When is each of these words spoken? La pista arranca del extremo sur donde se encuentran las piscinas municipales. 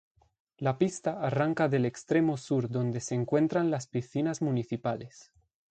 La 0.57 0.79
pista 0.79 1.19
arranca 1.21 1.67
del 1.67 1.85
extremo 1.85 2.35
sur 2.35 2.67
donde 2.69 2.99
se 3.01 3.13
encuentran 3.13 3.69
las 3.69 3.85
piscinas 3.85 4.41
municipales. 4.41 5.31